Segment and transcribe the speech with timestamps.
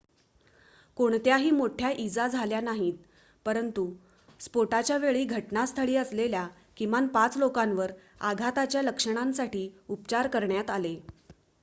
[0.97, 2.93] कोणत्याही मोठ्या इजा झाल्या नाहीत
[3.45, 3.85] परंतु
[4.39, 7.91] स्फोटाच्या वेळी घटनास्थळी असलेल्या किमान 5 लोकांवर
[8.21, 10.95] आघाताच्या लक्षणांसाठी उपचार करण्यात आले